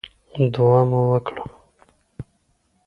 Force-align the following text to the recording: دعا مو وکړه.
دعا 0.53 0.79
مو 0.89 1.01
وکړه. 1.11 1.43